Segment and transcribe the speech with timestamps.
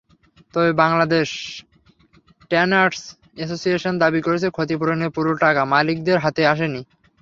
[0.53, 1.29] তবে Bangladesh
[2.51, 2.99] tanners
[3.37, 6.81] association দাবি করেছে, ক্ষতিপূরণের পুরো টাকা মালিকদের হাতে আসেনি।